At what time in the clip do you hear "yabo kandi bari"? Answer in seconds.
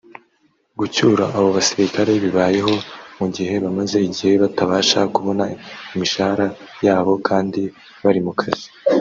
6.85-8.21